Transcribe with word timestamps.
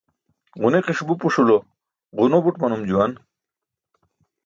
Ġuniki̇ṣ 0.61 0.99
bupuṣulo 1.07 1.57
ġuno 2.17 2.37
buṭ 2.43 2.57
manum 2.59 2.83
juwan. 2.89 3.11